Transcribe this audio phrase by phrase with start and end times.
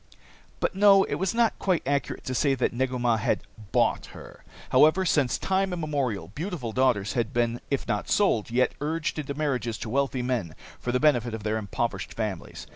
[0.59, 4.43] But no, it was not quite accurate to say that Negu Mah had bought her.
[4.71, 9.77] However, since time immemorial beautiful daughters had been, if not sold, yet urged into marriages
[9.77, 12.65] to wealthy men for the benefit of their impoverished families.